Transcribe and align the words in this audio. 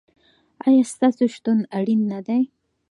ایا 0.65 0.83
ستاسو 0.93 1.23
شتون 1.33 1.59
اړین 1.77 2.01
نه 2.11 2.19
دی؟ 2.27 2.41